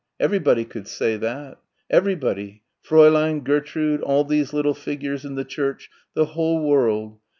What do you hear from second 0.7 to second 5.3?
say that. Everybody Fräulein, Gertrude, all these little figures